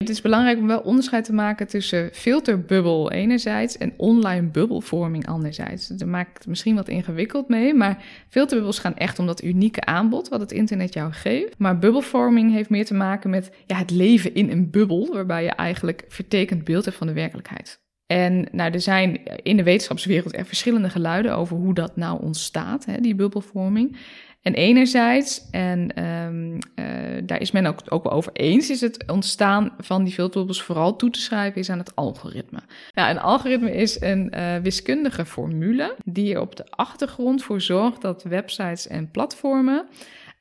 Het 0.00 0.08
is 0.08 0.20
belangrijk 0.20 0.58
om 0.58 0.66
wel 0.66 0.80
onderscheid 0.80 1.24
te 1.24 1.32
maken 1.32 1.66
tussen 1.66 2.10
filterbubbel 2.12 3.10
enerzijds 3.10 3.78
en 3.78 3.92
online 3.96 4.46
bubbelvorming 4.46 5.26
anderzijds. 5.26 5.88
Dat 5.88 6.08
maakt 6.08 6.38
het 6.38 6.46
misschien 6.46 6.74
wat 6.74 6.88
ingewikkeld 6.88 7.48
mee, 7.48 7.74
maar 7.74 8.04
filterbubbels 8.28 8.78
gaan 8.78 8.96
echt 8.96 9.18
om 9.18 9.26
dat 9.26 9.42
unieke 9.42 9.80
aanbod 9.80 10.28
wat 10.28 10.40
het 10.40 10.52
internet 10.52 10.94
jou 10.94 11.12
geeft. 11.12 11.58
Maar 11.58 11.78
bubbelvorming 11.78 12.52
heeft 12.52 12.70
meer 12.70 12.84
te 12.84 12.94
maken 12.94 13.30
met 13.30 13.50
ja, 13.66 13.76
het 13.76 13.90
leven 13.90 14.34
in 14.34 14.50
een 14.50 14.70
bubbel, 14.70 15.08
waarbij 15.12 15.42
je 15.42 15.50
eigenlijk 15.50 16.04
vertekend 16.08 16.64
beeld 16.64 16.84
hebt 16.84 16.96
van 16.96 17.06
de 17.06 17.12
werkelijkheid. 17.12 17.80
En 18.06 18.48
nou, 18.52 18.72
er 18.72 18.80
zijn 18.80 19.20
in 19.42 19.56
de 19.56 19.62
wetenschapswereld 19.62 20.36
er 20.36 20.46
verschillende 20.46 20.90
geluiden 20.90 21.36
over 21.36 21.56
hoe 21.56 21.74
dat 21.74 21.96
nou 21.96 22.22
ontstaat, 22.22 22.84
hè, 22.84 23.00
die 23.00 23.14
bubbelvorming. 23.14 23.96
En 24.42 24.54
enerzijds, 24.54 25.50
en 25.50 26.04
um, 26.04 26.52
uh, 26.54 26.86
daar 27.24 27.40
is 27.40 27.50
men 27.50 27.66
ook, 27.66 27.80
ook 27.88 28.02
wel 28.02 28.12
over 28.12 28.32
eens, 28.32 28.70
is 28.70 28.80
het 28.80 29.10
ontstaan 29.10 29.72
van 29.78 30.04
die 30.04 30.12
filterbubbels 30.12 30.62
vooral 30.62 30.96
toe 30.96 31.10
te 31.10 31.20
schrijven 31.20 31.60
is 31.60 31.70
aan 31.70 31.78
het 31.78 31.96
algoritme. 31.96 32.58
Een 32.94 33.20
algoritme 33.20 33.72
is 33.72 34.00
een 34.00 34.32
uh, 34.34 34.56
wiskundige 34.56 35.24
formule 35.24 35.96
die 36.04 36.34
er 36.34 36.40
op 36.40 36.56
de 36.56 36.64
achtergrond 36.70 37.42
voor 37.42 37.60
zorgt 37.60 38.00
dat 38.00 38.22
websites 38.22 38.86
en 38.86 39.10
platformen 39.10 39.86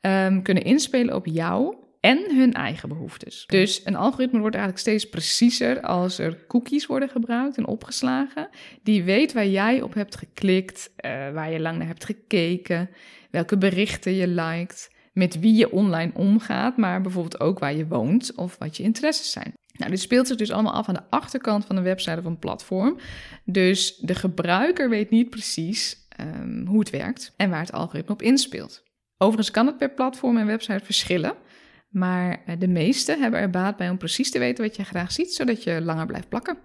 um, 0.01 0.41
kunnen 0.41 0.63
inspelen 0.63 1.15
op 1.15 1.25
jou 1.25 1.75
en 1.99 2.35
hun 2.35 2.53
eigen 2.53 2.89
behoeftes. 2.89 3.43
Dus 3.47 3.81
een 3.85 3.95
algoritme 3.95 4.39
wordt 4.39 4.55
eigenlijk 4.55 4.85
steeds 4.85 5.09
preciezer 5.09 5.81
als 5.81 6.19
er 6.19 6.45
cookies 6.47 6.85
worden 6.85 7.09
gebruikt 7.09 7.57
en 7.57 7.67
opgeslagen. 7.67 8.49
Die 8.83 9.03
weet 9.03 9.33
waar 9.33 9.47
jij 9.47 9.81
op 9.81 9.93
hebt 9.93 10.15
geklikt, 10.15 10.91
uh, 11.05 11.11
waar 11.31 11.51
je 11.51 11.59
lang 11.59 11.77
naar 11.77 11.87
hebt 11.87 12.05
gekeken, 12.05 12.89
welke 13.31 13.57
berichten 13.57 14.13
je 14.13 14.27
liked, 14.27 14.89
met 15.13 15.39
wie 15.39 15.55
je 15.55 15.71
online 15.71 16.11
omgaat, 16.13 16.77
maar 16.77 17.01
bijvoorbeeld 17.01 17.39
ook 17.39 17.59
waar 17.59 17.75
je 17.75 17.87
woont 17.87 18.35
of 18.35 18.55
wat 18.59 18.77
je 18.77 18.83
interesses 18.83 19.31
zijn. 19.31 19.53
Nou, 19.73 19.91
dit 19.91 19.99
speelt 19.99 20.27
zich 20.27 20.37
dus 20.37 20.51
allemaal 20.51 20.73
af 20.73 20.87
aan 20.87 20.93
de 20.93 21.09
achterkant 21.09 21.65
van 21.65 21.75
de 21.75 21.81
website 21.81 22.19
of 22.19 22.25
een 22.25 22.39
platform. 22.39 22.97
Dus 23.45 23.95
de 23.95 24.15
gebruiker 24.15 24.89
weet 24.89 25.09
niet 25.09 25.29
precies 25.29 26.07
um, 26.19 26.65
hoe 26.65 26.79
het 26.79 26.89
werkt 26.89 27.33
en 27.37 27.49
waar 27.49 27.59
het 27.59 27.71
algoritme 27.71 28.13
op 28.13 28.21
inspeelt. 28.21 28.83
Overigens 29.17 29.51
kan 29.51 29.65
het 29.65 29.77
per 29.77 29.91
platform 29.91 30.37
en 30.37 30.45
website 30.45 30.85
verschillen. 30.85 31.33
Maar 31.89 32.43
de 32.59 32.67
meeste 32.67 33.17
hebben 33.17 33.39
er 33.39 33.49
baat 33.49 33.77
bij 33.77 33.89
om 33.89 33.97
precies 33.97 34.31
te 34.31 34.39
weten 34.39 34.63
wat 34.63 34.75
je 34.75 34.83
graag 34.83 35.11
ziet, 35.11 35.33
zodat 35.33 35.63
je 35.63 35.81
langer 35.81 36.05
blijft 36.05 36.29
plakken. 36.29 36.57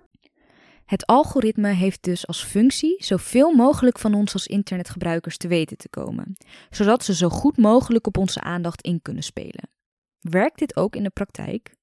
Het 0.84 1.06
algoritme 1.06 1.68
heeft 1.68 2.02
dus 2.02 2.26
als 2.26 2.44
functie 2.44 3.04
zoveel 3.04 3.52
mogelijk 3.52 3.98
van 3.98 4.14
ons 4.14 4.32
als 4.32 4.46
internetgebruikers 4.46 5.36
te 5.36 5.48
weten 5.48 5.76
te 5.76 5.88
komen, 5.88 6.36
zodat 6.70 7.04
ze 7.04 7.14
zo 7.14 7.28
goed 7.28 7.56
mogelijk 7.56 8.06
op 8.06 8.18
onze 8.18 8.40
aandacht 8.40 8.82
in 8.82 9.02
kunnen 9.02 9.22
spelen. 9.22 9.68
Werkt 10.20 10.58
dit 10.58 10.76
ook 10.76 10.96
in 10.96 11.02
de 11.02 11.10
praktijk? 11.10 11.74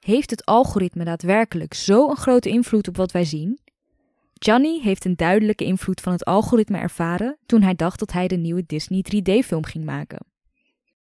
Heeft 0.00 0.30
het 0.30 0.44
algoritme 0.44 1.04
daadwerkelijk 1.04 1.74
zo 1.74 2.10
een 2.10 2.16
grote 2.16 2.48
invloed 2.48 2.88
op 2.88 2.96
wat 2.96 3.12
wij 3.12 3.24
zien? 3.24 3.60
Johnny 4.32 4.80
heeft 4.82 5.04
een 5.04 5.16
duidelijke 5.16 5.64
invloed 5.64 6.00
van 6.00 6.12
het 6.12 6.24
algoritme 6.24 6.78
ervaren 6.78 7.36
toen 7.46 7.62
hij 7.62 7.74
dacht 7.74 7.98
dat 7.98 8.12
hij 8.12 8.28
de 8.28 8.36
nieuwe 8.36 8.64
Disney 8.66 9.04
3D-film 9.14 9.64
ging 9.64 9.84
maken. 9.84 10.26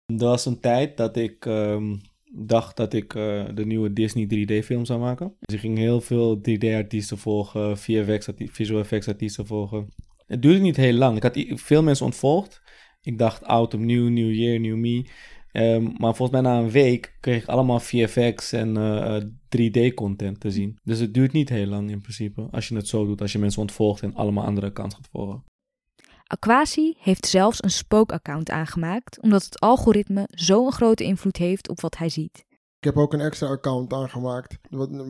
Er 0.06 0.18
was 0.18 0.46
een 0.46 0.60
tijd 0.60 0.98
dat 0.98 1.18
ik 1.18 1.46
ehm, 1.46 1.96
dacht 2.32 2.78
dat 2.78 2.94
ik 2.94 3.16
eh, 3.16 3.46
de 3.54 3.66
nieuwe 3.66 3.94
Disney 3.94 4.26
3D-film 4.26 4.86
zou 4.86 5.00
maken. 5.00 5.36
Dus 5.40 5.56
ik 5.56 5.62
ging 5.62 5.78
heel 5.78 6.02
veel 6.02 6.38
3D-artiesten 6.38 7.18
volgen, 7.18 7.78
visual 7.78 8.80
effects 8.80 9.08
artiesten 9.08 9.48
volgen. 9.48 9.88
Het 10.26 10.42
duurde 10.42 10.60
niet 10.60 10.76
heel 10.76 10.94
lang. 10.94 11.16
Ik 11.16 11.24
had 11.24 11.44
veel 11.48 11.84
mensen 11.84 12.06
ontvolgd. 12.06 12.62
Ik 13.02 13.18
dacht, 13.18 13.44
oud 13.44 13.74
opnieuw, 13.74 14.10
new 14.10 14.34
year, 14.34 14.60
new 14.60 14.76
me. 14.76 15.06
Ehm, 15.52 15.84
maar 15.84 16.16
volgens 16.16 16.42
mij 16.42 16.52
na 16.52 16.60
een 16.60 16.72
week 16.72 17.18
kreeg 17.20 17.42
ik 17.42 17.48
allemaal 17.48 17.80
VFX 17.80 18.52
en 18.52 19.40
3D-content 19.50 20.40
te 20.40 20.52
zien. 20.52 20.80
Dus 20.84 21.00
het 21.00 21.14
duurt 21.14 21.32
niet 21.32 21.50
heel 21.50 21.68
lang 21.68 21.90
in 21.90 22.02
principe. 22.02 22.48
Als 22.52 22.68
je 22.68 22.76
het 22.76 22.88
zo 22.88 23.06
doet, 23.06 23.22
als 23.22 23.32
je 23.32 23.40
mensen 23.40 23.62
ontvolgt 23.62 24.02
en 24.02 24.16
allemaal 24.16 24.46
andere 24.46 24.68
accounts 24.68 24.96
gaat 24.96 25.10
volgen. 25.12 25.44
Aquasi 26.34 26.94
heeft 27.00 27.26
zelfs 27.28 27.64
een 27.64 27.72
spookaccount 27.72 28.50
aangemaakt, 28.50 29.22
omdat 29.22 29.44
het 29.44 29.60
algoritme 29.60 30.28
zo'n 30.30 30.72
grote 30.72 31.04
invloed 31.04 31.38
heeft 31.38 31.70
op 31.70 31.82
wat 31.82 31.98
hij 31.98 32.10
ziet. 32.10 32.46
Ik 32.80 32.84
heb 32.84 32.98
ook 32.98 33.14
een 33.14 33.22
extra 33.22 33.48
account 33.48 33.94
aangemaakt, 33.94 34.58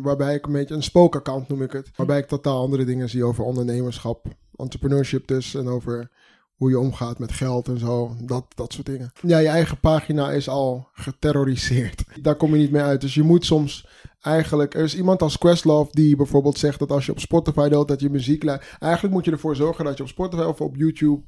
waarbij 0.01 0.35
ik 0.35 0.45
een 0.45 0.51
beetje 0.51 0.75
een 0.75 0.83
spookaccount 0.83 1.47
noem 1.47 1.61
ik 1.61 1.71
het. 1.71 1.89
Waarbij 1.95 2.17
ik 2.17 2.27
totaal 2.27 2.61
andere 2.61 2.85
dingen 2.85 3.09
zie 3.09 3.23
over 3.23 3.43
ondernemerschap, 3.43 4.25
entrepreneurship 4.55 5.27
dus 5.27 5.55
en 5.55 5.67
over 5.67 6.11
hoe 6.55 6.69
je 6.69 6.79
omgaat 6.79 7.19
met 7.19 7.31
geld 7.31 7.67
en 7.67 7.79
zo. 7.79 8.15
Dat, 8.21 8.45
dat 8.55 8.73
soort 8.73 8.85
dingen. 8.85 9.11
Ja, 9.21 9.37
je 9.37 9.47
eigen 9.47 9.79
pagina 9.79 10.31
is 10.31 10.49
al 10.49 10.89
geterroriseerd. 10.93 12.03
Daar 12.21 12.35
kom 12.35 12.51
je 12.51 12.61
niet 12.61 12.71
mee 12.71 12.81
uit. 12.81 13.01
Dus 13.01 13.13
je 13.13 13.23
moet 13.23 13.45
soms 13.45 13.87
eigenlijk... 14.23 14.73
Er 14.73 14.83
is 14.83 14.95
iemand 14.95 15.21
als 15.21 15.37
Questlove 15.37 15.91
die 15.91 16.15
bijvoorbeeld 16.15 16.57
zegt 16.57 16.79
dat 16.79 16.91
als 16.91 17.05
je 17.05 17.11
op 17.11 17.19
Spotify 17.19 17.69
deelt 17.69 17.87
dat 17.87 18.01
je 18.01 18.09
muziek... 18.09 18.43
Eigenlijk 18.43 19.13
moet 19.13 19.25
je 19.25 19.31
ervoor 19.31 19.55
zorgen 19.55 19.85
dat 19.85 19.97
je 19.97 20.03
op 20.03 20.09
Spotify 20.09 20.43
of 20.43 20.61
op 20.61 20.75
YouTube 20.75 21.23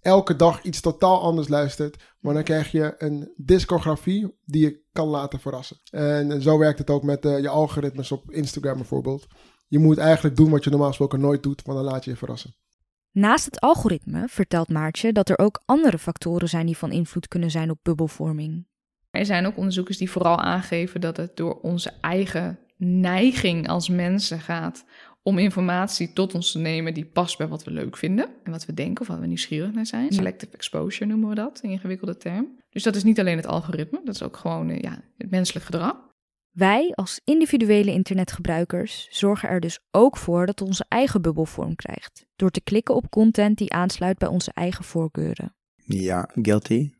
elke 0.00 0.36
dag 0.36 0.62
iets 0.62 0.80
totaal 0.80 1.20
anders 1.20 1.48
luistert. 1.48 2.14
Maar 2.20 2.34
dan 2.34 2.42
krijg 2.42 2.70
je 2.70 2.94
een 2.98 3.32
discografie 3.36 4.38
die 4.44 4.60
je 4.60 4.84
kan 4.92 5.08
laten 5.08 5.40
verrassen. 5.40 5.76
En 5.90 6.42
zo 6.42 6.58
werkt 6.58 6.78
het 6.78 6.90
ook 6.90 7.02
met 7.02 7.24
uh, 7.24 7.40
je 7.40 7.48
algoritmes 7.48 8.12
op 8.12 8.30
Instagram 8.30 8.76
bijvoorbeeld. 8.76 9.26
Je 9.68 9.78
moet 9.78 9.98
eigenlijk 9.98 10.36
doen 10.36 10.50
wat 10.50 10.64
je 10.64 10.70
normaal 10.70 10.88
gesproken 10.88 11.20
nooit 11.20 11.42
doet, 11.42 11.62
want 11.62 11.78
dan 11.78 11.86
laat 11.86 12.04
je 12.04 12.10
je 12.10 12.16
verrassen. 12.16 12.54
Naast 13.12 13.44
het 13.44 13.60
algoritme 13.60 14.28
vertelt 14.28 14.68
Maartje 14.68 15.12
dat 15.12 15.28
er 15.28 15.38
ook 15.38 15.62
andere 15.64 15.98
factoren 15.98 16.48
zijn 16.48 16.66
die 16.66 16.76
van 16.76 16.92
invloed 16.92 17.28
kunnen 17.28 17.50
zijn 17.50 17.70
op 17.70 17.78
bubbelvorming. 17.82 18.66
Er 19.18 19.26
zijn 19.26 19.46
ook 19.46 19.56
onderzoekers 19.56 19.98
die 19.98 20.10
vooral 20.10 20.38
aangeven 20.38 21.00
dat 21.00 21.16
het 21.16 21.36
door 21.36 21.60
onze 21.60 21.92
eigen 22.00 22.58
neiging 22.76 23.68
als 23.68 23.88
mensen 23.88 24.40
gaat 24.40 24.84
om 25.22 25.38
informatie 25.38 26.12
tot 26.12 26.34
ons 26.34 26.52
te 26.52 26.58
nemen 26.58 26.94
die 26.94 27.04
past 27.04 27.38
bij 27.38 27.48
wat 27.48 27.64
we 27.64 27.70
leuk 27.70 27.96
vinden 27.96 28.28
en 28.44 28.50
wat 28.50 28.66
we 28.66 28.74
denken 28.74 29.00
of 29.00 29.06
wat 29.06 29.18
we 29.18 29.26
nieuwsgierig 29.26 29.72
naar 29.72 29.86
zijn. 29.86 30.12
Selective 30.12 30.52
exposure 30.52 31.06
noemen 31.10 31.28
we 31.28 31.34
dat, 31.34 31.60
een 31.62 31.70
ingewikkelde 31.70 32.16
term. 32.16 32.48
Dus 32.70 32.82
dat 32.82 32.96
is 32.96 33.04
niet 33.04 33.20
alleen 33.20 33.36
het 33.36 33.46
algoritme, 33.46 34.00
dat 34.04 34.14
is 34.14 34.22
ook 34.22 34.36
gewoon 34.36 34.70
eh, 34.70 34.80
ja, 34.80 35.02
het 35.18 35.30
menselijk 35.30 35.64
gedrag. 35.64 36.04
Wij 36.50 36.92
als 36.94 37.20
individuele 37.24 37.92
internetgebruikers 37.92 39.08
zorgen 39.10 39.48
er 39.48 39.60
dus 39.60 39.78
ook 39.90 40.16
voor 40.16 40.46
dat 40.46 40.60
onze 40.60 40.84
eigen 40.88 41.22
bubbel 41.22 41.44
vorm 41.44 41.74
krijgt, 41.74 42.26
door 42.36 42.50
te 42.50 42.60
klikken 42.60 42.94
op 42.94 43.10
content 43.10 43.58
die 43.58 43.72
aansluit 43.72 44.18
bij 44.18 44.28
onze 44.28 44.50
eigen 44.54 44.84
voorkeuren. 44.84 45.54
Ja, 45.84 46.30
guilty. 46.42 46.90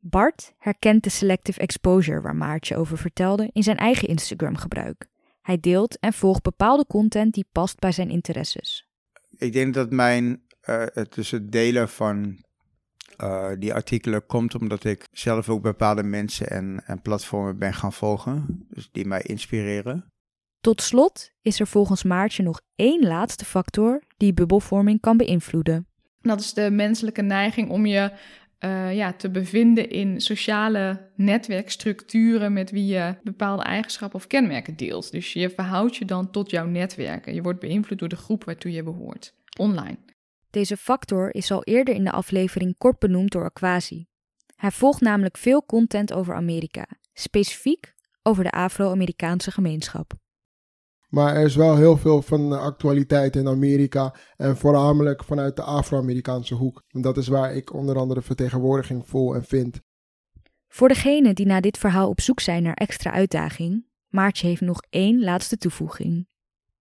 Bart 0.00 0.54
herkent 0.58 1.04
de 1.04 1.10
selective 1.10 1.60
exposure 1.60 2.20
waar 2.20 2.36
Maartje 2.36 2.76
over 2.76 2.98
vertelde 2.98 3.50
in 3.52 3.62
zijn 3.62 3.76
eigen 3.76 4.08
Instagram-gebruik. 4.08 5.08
Hij 5.42 5.60
deelt 5.60 5.98
en 5.98 6.12
volgt 6.12 6.42
bepaalde 6.42 6.86
content 6.86 7.34
die 7.34 7.46
past 7.52 7.78
bij 7.78 7.92
zijn 7.92 8.10
interesses. 8.10 8.88
Ik 9.36 9.52
denk 9.52 9.74
dat 9.74 9.90
mijn 9.90 10.42
uh, 10.68 10.84
het 10.92 11.40
delen 11.42 11.88
van 11.88 12.44
uh, 13.18 13.50
die 13.58 13.74
artikelen 13.74 14.26
komt 14.26 14.54
omdat 14.54 14.84
ik 14.84 15.06
zelf 15.12 15.48
ook 15.48 15.62
bepaalde 15.62 16.02
mensen 16.02 16.50
en, 16.50 16.82
en 16.86 17.02
platformen 17.02 17.58
ben 17.58 17.74
gaan 17.74 17.92
volgen, 17.92 18.66
dus 18.68 18.88
die 18.92 19.06
mij 19.06 19.22
inspireren. 19.22 20.12
Tot 20.60 20.82
slot 20.82 21.32
is 21.42 21.60
er 21.60 21.66
volgens 21.66 22.02
Maartje 22.02 22.42
nog 22.42 22.60
één 22.74 23.06
laatste 23.06 23.44
factor 23.44 24.02
die 24.16 24.34
bubbelvorming 24.34 25.00
kan 25.00 25.16
beïnvloeden. 25.16 25.86
Dat 26.22 26.40
is 26.40 26.54
de 26.54 26.70
menselijke 26.70 27.22
neiging 27.22 27.70
om 27.70 27.86
je 27.86 28.12
uh, 28.64 28.94
ja, 28.94 29.12
te 29.12 29.30
bevinden 29.30 29.90
in 29.90 30.20
sociale 30.20 31.10
netwerkstructuren 31.16 32.52
met 32.52 32.70
wie 32.70 32.86
je 32.86 33.14
bepaalde 33.22 33.62
eigenschappen 33.62 34.18
of 34.18 34.26
kenmerken 34.26 34.76
deelt. 34.76 35.10
Dus 35.10 35.32
je 35.32 35.50
verhoudt 35.50 35.96
je 35.96 36.04
dan 36.04 36.30
tot 36.30 36.50
jouw 36.50 36.66
netwerken. 36.66 37.34
Je 37.34 37.42
wordt 37.42 37.60
beïnvloed 37.60 37.98
door 37.98 38.08
de 38.08 38.16
groep 38.16 38.44
waartoe 38.44 38.72
je 38.72 38.82
behoort, 38.82 39.34
online. 39.58 39.98
Deze 40.50 40.76
factor 40.76 41.34
is 41.34 41.50
al 41.50 41.64
eerder 41.64 41.94
in 41.94 42.04
de 42.04 42.10
aflevering 42.10 42.74
kort 42.78 42.98
benoemd 42.98 43.32
door 43.32 43.44
Aquasi. 43.44 44.06
Hij 44.56 44.70
volgt 44.70 45.00
namelijk 45.00 45.36
veel 45.36 45.64
content 45.66 46.12
over 46.12 46.34
Amerika, 46.34 46.86
specifiek 47.12 47.94
over 48.22 48.44
de 48.44 48.50
Afro-Amerikaanse 48.50 49.50
gemeenschap. 49.50 50.12
Maar 51.10 51.36
er 51.36 51.44
is 51.44 51.56
wel 51.56 51.76
heel 51.76 51.96
veel 51.96 52.22
van 52.22 52.52
actualiteit 52.52 53.36
in 53.36 53.48
Amerika 53.48 54.14
en 54.36 54.56
voornamelijk 54.56 55.24
vanuit 55.24 55.56
de 55.56 55.62
Afro-Amerikaanse 55.62 56.54
hoek. 56.54 56.82
En 56.88 57.00
dat 57.00 57.16
is 57.16 57.28
waar 57.28 57.54
ik 57.54 57.74
onder 57.74 57.96
andere 57.96 58.22
vertegenwoordiging 58.22 59.08
voel 59.08 59.34
en 59.34 59.44
vind. 59.44 59.80
Voor 60.68 60.88
degenen 60.88 61.34
die 61.34 61.46
na 61.46 61.60
dit 61.60 61.78
verhaal 61.78 62.08
op 62.08 62.20
zoek 62.20 62.40
zijn 62.40 62.62
naar 62.62 62.74
extra 62.74 63.10
uitdaging, 63.10 63.88
Maartje 64.08 64.46
heeft 64.46 64.60
nog 64.60 64.82
één 64.90 65.22
laatste 65.22 65.56
toevoeging 65.56 66.28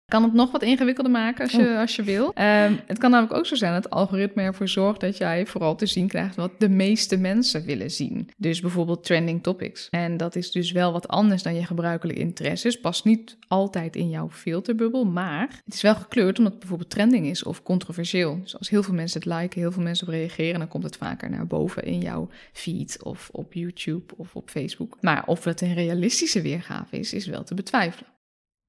kan 0.06 0.24
het 0.24 0.34
nog 0.34 0.52
wat 0.52 0.64
ingewikkelder 0.64 1.12
maken 1.12 1.44
als 1.44 1.52
je, 1.52 1.68
oh. 1.68 1.80
als 1.80 1.96
je 1.96 2.04
wil. 2.04 2.26
Um, 2.26 2.80
het 2.86 2.98
kan 2.98 3.12
namelijk 3.12 3.38
ook 3.38 3.46
zo 3.46 3.56
zijn 3.56 3.74
dat 3.74 3.84
het 3.84 3.94
algoritme 3.94 4.42
ervoor 4.42 4.68
zorgt 4.68 5.00
dat 5.00 5.18
jij 5.18 5.46
vooral 5.46 5.76
te 5.76 5.86
zien 5.86 6.08
krijgt 6.08 6.36
wat 6.36 6.52
de 6.58 6.70
meeste 6.70 7.18
mensen 7.18 7.66
willen 7.66 7.92
zien. 7.92 8.30
Dus 8.38 8.62
bijvoorbeeld 8.62 9.04
trending 9.04 9.44
topics. 9.44 9.88
En 9.90 10.18
dat 10.18 10.36
is 10.36 10.52
dus 10.52 10.72
wel 10.72 10.92
wat 10.92 11.08
anders 11.08 11.44
dan 11.44 11.56
je 11.56 11.66
gebruikelijke 11.66 12.22
interesses. 12.22 12.80
Past 12.80 13.06
niet 13.06 13.38
altijd 13.48 13.96
in 13.96 14.10
jouw 14.10 14.30
filterbubbel, 14.30 15.06
maar 15.06 15.62
het 15.66 15.74
is 15.74 15.82
wel 15.82 15.96
gekleurd 15.96 16.38
omdat 16.38 16.52
het 16.52 16.62
bijvoorbeeld 16.62 16.90
trending 16.90 17.26
is 17.28 17.44
of 17.44 17.64
controversieel. 17.64 18.40
Dus 18.42 18.58
als 18.58 18.70
heel 18.70 18.84
veel 18.84 18.94
mensen 18.94 19.22
het 19.22 19.34
liken, 19.40 19.60
heel 19.60 19.72
veel 19.72 19.84
mensen 19.84 20.08
op 20.08 20.14
reageren, 20.14 20.60
dan 20.60 20.68
komt 20.68 20.84
het 20.84 20.98
vaker 20.98 21.30
naar 21.30 21.48
boven 21.48 21.84
in 21.84 22.00
jouw 22.00 22.30
feed 22.54 23.04
of 23.04 23.30
op 23.32 23.54
YouTube 23.54 24.14
of 24.18 24.36
op 24.36 24.50
Facebook. 24.50 24.98
Maar 25.02 25.24
of 25.26 25.44
het 25.44 25.62
een 25.62 25.74
realistische 25.74 26.42
weergave 26.42 26.98
is, 27.00 27.14
is 27.14 27.26
wel 27.26 27.44
te 27.44 27.54
betwijfelen. 27.54 28.15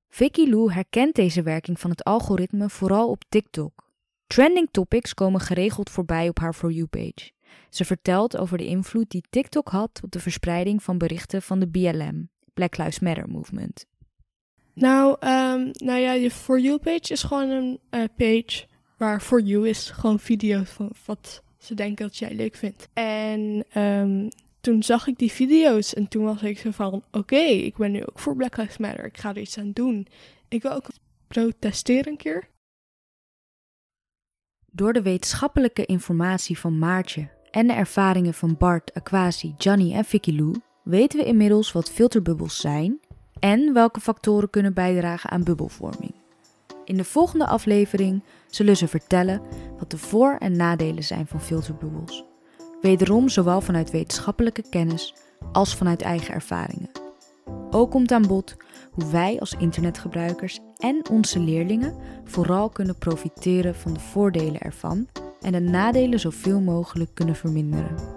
Vicky 0.08 0.48
Lou 0.48 0.72
herkent 0.72 1.14
deze 1.14 1.42
werking 1.42 1.80
van 1.80 1.90
het 1.90 2.04
algoritme 2.04 2.70
vooral 2.70 3.10
op 3.10 3.22
TikTok. 3.28 3.90
Trending 4.26 4.68
topics 4.70 5.14
komen 5.14 5.40
geregeld 5.40 5.90
voorbij 5.90 6.28
op 6.28 6.38
haar 6.38 6.54
For 6.54 6.70
You-page. 6.70 7.30
Ze 7.70 7.84
vertelt 7.84 8.36
over 8.36 8.58
de 8.58 8.66
invloed 8.66 9.10
die 9.10 9.24
TikTok 9.30 9.68
had 9.68 10.00
op 10.02 10.10
de 10.10 10.20
verspreiding 10.20 10.82
van 10.82 10.98
berichten 10.98 11.42
van 11.42 11.58
de 11.58 11.68
BLM, 11.68 12.28
Black 12.54 12.76
Lives 12.76 12.98
Matter 12.98 13.28
Movement. 13.28 13.86
Nou, 14.72 15.10
um, 15.10 15.70
nou 15.72 15.98
ja, 15.98 16.12
je 16.12 16.30
For 16.30 16.60
You-page 16.60 17.12
is 17.12 17.22
gewoon 17.22 17.50
een 17.50 17.80
uh, 17.90 18.04
page 18.16 18.66
waar 18.96 19.20
For 19.20 19.40
You 19.40 19.68
is 19.68 19.90
gewoon 19.90 20.18
video's 20.18 20.70
van 20.70 20.90
wat 21.04 21.42
ze 21.58 21.74
denken 21.74 22.06
dat 22.06 22.16
jij 22.16 22.34
leuk 22.34 22.54
vindt. 22.54 22.88
En 22.92 23.64
um, 23.82 24.28
toen 24.66 24.82
zag 24.82 25.06
ik 25.06 25.18
die 25.18 25.32
video's 25.32 25.94
en 25.94 26.08
toen 26.08 26.24
was 26.24 26.42
ik 26.42 26.58
zo 26.58 26.70
van: 26.70 27.02
oké, 27.10 27.36
ik 27.36 27.76
ben 27.76 27.92
nu 27.92 28.00
ook 28.00 28.18
voor 28.18 28.36
Black 28.36 28.56
Lives 28.56 28.76
Matter. 28.76 29.04
Ik 29.04 29.18
ga 29.18 29.28
er 29.28 29.38
iets 29.38 29.58
aan 29.58 29.70
doen. 29.72 30.06
Ik 30.48 30.62
wil 30.62 30.72
ook 30.72 30.86
protesteren 31.28 32.12
een 32.12 32.16
keer. 32.16 32.48
Door 34.70 34.92
de 34.92 35.02
wetenschappelijke 35.02 35.86
informatie 35.86 36.58
van 36.58 36.78
Maartje 36.78 37.28
en 37.50 37.66
de 37.66 37.72
ervaringen 37.72 38.34
van 38.34 38.56
Bart, 38.56 38.94
Aquasi, 38.94 39.54
Johnny 39.58 39.94
en 39.94 40.04
Vicky 40.04 40.36
Lou 40.36 40.54
weten 40.84 41.18
we 41.18 41.24
inmiddels 41.24 41.72
wat 41.72 41.90
filterbubbels 41.90 42.60
zijn 42.60 43.00
en 43.38 43.72
welke 43.72 44.00
factoren 44.00 44.50
kunnen 44.50 44.74
bijdragen 44.74 45.30
aan 45.30 45.44
bubbelvorming. 45.44 46.14
In 46.84 46.96
de 46.96 47.04
volgende 47.04 47.46
aflevering 47.46 48.22
zullen 48.46 48.76
ze 48.76 48.88
vertellen 48.88 49.42
wat 49.78 49.90
de 49.90 49.98
voor- 49.98 50.36
en 50.38 50.56
nadelen 50.56 51.04
zijn 51.04 51.26
van 51.26 51.40
filterbubbels. 51.40 52.24
Wederom 52.80 53.28
zowel 53.28 53.60
vanuit 53.60 53.90
wetenschappelijke 53.90 54.64
kennis 54.70 55.14
als 55.52 55.76
vanuit 55.76 56.02
eigen 56.02 56.34
ervaringen. 56.34 56.90
Ook 57.70 57.90
komt 57.90 58.12
aan 58.12 58.26
bod 58.26 58.56
hoe 58.90 59.10
wij 59.10 59.40
als 59.40 59.54
internetgebruikers 59.58 60.58
en 60.76 61.08
onze 61.10 61.38
leerlingen 61.40 61.94
vooral 62.24 62.68
kunnen 62.68 62.98
profiteren 62.98 63.74
van 63.74 63.92
de 63.92 64.00
voordelen 64.00 64.60
ervan 64.60 65.08
en 65.40 65.52
de 65.52 65.60
nadelen 65.60 66.20
zoveel 66.20 66.60
mogelijk 66.60 67.10
kunnen 67.14 67.36
verminderen. 67.36 68.15